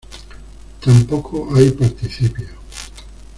[0.79, 2.55] Tampoco hay participios.